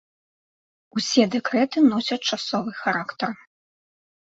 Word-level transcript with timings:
Усе 1.01 1.23
дэкрэты 1.37 1.77
носяць 1.93 2.21
часовы 2.29 2.77
характар. 2.83 3.29